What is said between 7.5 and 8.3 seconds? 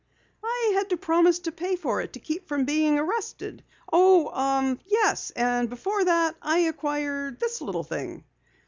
little thing."